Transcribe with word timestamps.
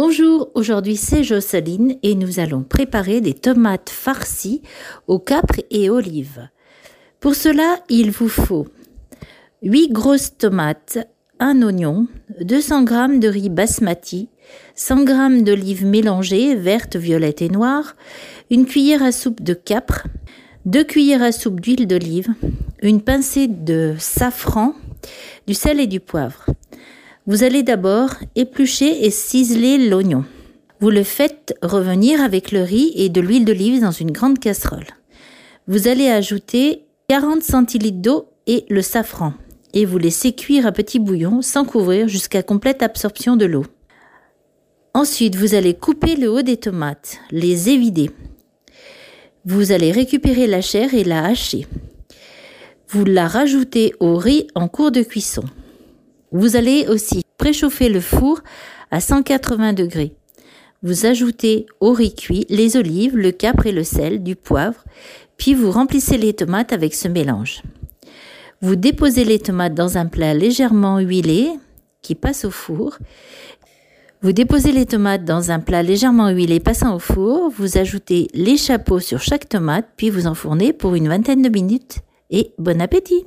Bonjour, 0.00 0.52
aujourd'hui 0.54 0.94
c'est 0.94 1.24
Jocelyne 1.24 1.96
et 2.04 2.14
nous 2.14 2.38
allons 2.38 2.62
préparer 2.62 3.20
des 3.20 3.34
tomates 3.34 3.90
farcies 3.90 4.62
au 5.08 5.18
capre 5.18 5.56
et 5.72 5.90
olives. 5.90 6.48
Pour 7.18 7.34
cela, 7.34 7.80
il 7.88 8.12
vous 8.12 8.28
faut 8.28 8.68
8 9.64 9.90
grosses 9.90 10.38
tomates, 10.38 10.98
un 11.40 11.62
oignon, 11.62 12.06
200 12.40 12.86
g 12.86 13.18
de 13.18 13.26
riz 13.26 13.48
basmati, 13.48 14.28
100 14.76 15.04
g 15.04 15.42
d'olives 15.42 15.84
mélangées, 15.84 16.54
vertes, 16.54 16.94
violettes 16.94 17.42
et 17.42 17.48
noires, 17.48 17.96
une 18.52 18.66
cuillère 18.66 19.02
à 19.02 19.10
soupe 19.10 19.42
de 19.42 19.54
capre, 19.54 20.06
2 20.66 20.84
cuillères 20.84 21.24
à 21.24 21.32
soupe 21.32 21.60
d'huile 21.60 21.88
d'olive, 21.88 22.28
une 22.82 23.02
pincée 23.02 23.48
de 23.48 23.96
safran, 23.98 24.74
du 25.48 25.54
sel 25.54 25.80
et 25.80 25.88
du 25.88 25.98
poivre. 25.98 26.46
Vous 27.28 27.44
allez 27.44 27.62
d'abord 27.62 28.14
éplucher 28.36 29.04
et 29.04 29.10
ciseler 29.10 29.90
l'oignon. 29.90 30.24
Vous 30.80 30.88
le 30.88 31.02
faites 31.02 31.54
revenir 31.60 32.22
avec 32.22 32.52
le 32.52 32.62
riz 32.62 32.90
et 32.96 33.10
de 33.10 33.20
l'huile 33.20 33.44
d'olive 33.44 33.82
dans 33.82 33.90
une 33.90 34.12
grande 34.12 34.38
casserole. 34.38 34.86
Vous 35.66 35.88
allez 35.88 36.08
ajouter 36.08 36.86
40 37.10 37.42
centilitres 37.42 38.00
d'eau 38.00 38.30
et 38.46 38.64
le 38.70 38.80
safran 38.80 39.34
et 39.74 39.84
vous 39.84 39.98
laissez 39.98 40.32
cuire 40.32 40.66
à 40.66 40.72
petit 40.72 40.98
bouillon 40.98 41.42
sans 41.42 41.66
couvrir 41.66 42.08
jusqu'à 42.08 42.42
complète 42.42 42.82
absorption 42.82 43.36
de 43.36 43.44
l'eau. 43.44 43.66
Ensuite, 44.94 45.36
vous 45.36 45.54
allez 45.54 45.74
couper 45.74 46.16
le 46.16 46.30
haut 46.30 46.40
des 46.40 46.56
tomates, 46.56 47.18
les 47.30 47.68
évider. 47.68 48.10
Vous 49.44 49.70
allez 49.70 49.92
récupérer 49.92 50.46
la 50.46 50.62
chair 50.62 50.94
et 50.94 51.04
la 51.04 51.26
hacher. 51.26 51.66
Vous 52.88 53.04
la 53.04 53.28
rajoutez 53.28 53.92
au 54.00 54.16
riz 54.16 54.46
en 54.54 54.66
cours 54.66 54.92
de 54.92 55.02
cuisson. 55.02 55.44
Vous 56.32 56.56
allez 56.56 56.86
aussi 56.88 57.22
préchauffer 57.38 57.88
le 57.88 58.00
four 58.00 58.40
à 58.90 59.00
180 59.00 59.72
degrés. 59.72 60.14
Vous 60.82 61.06
ajoutez 61.06 61.66
au 61.80 61.92
riz 61.92 62.14
cuit 62.14 62.46
les 62.48 62.76
olives, 62.76 63.16
le 63.16 63.32
capre 63.32 63.66
et 63.66 63.72
le 63.72 63.82
sel, 63.82 64.22
du 64.22 64.36
poivre, 64.36 64.84
puis 65.36 65.54
vous 65.54 65.70
remplissez 65.70 66.18
les 66.18 66.34
tomates 66.34 66.72
avec 66.72 66.94
ce 66.94 67.08
mélange. 67.08 67.62
Vous 68.60 68.76
déposez 68.76 69.24
les 69.24 69.38
tomates 69.38 69.74
dans 69.74 69.98
un 69.98 70.06
plat 70.06 70.34
légèrement 70.34 70.98
huilé 70.98 71.48
qui 72.02 72.14
passe 72.14 72.44
au 72.44 72.50
four. 72.50 72.98
Vous 74.20 74.32
déposez 74.32 74.72
les 74.72 74.86
tomates 74.86 75.24
dans 75.24 75.52
un 75.52 75.60
plat 75.60 75.82
légèrement 75.82 76.30
huilé 76.30 76.58
passant 76.58 76.94
au 76.94 76.98
four. 76.98 77.50
Vous 77.50 77.78
ajoutez 77.78 78.28
les 78.34 78.56
chapeaux 78.56 78.98
sur 78.98 79.20
chaque 79.20 79.48
tomate, 79.48 79.88
puis 79.96 80.10
vous 80.10 80.26
enfournez 80.26 80.72
pour 80.72 80.96
une 80.96 81.08
vingtaine 81.08 81.42
de 81.42 81.48
minutes. 81.48 82.00
Et 82.30 82.52
bon 82.58 82.80
appétit 82.80 83.26